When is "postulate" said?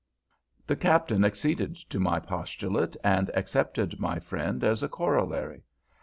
2.19-2.97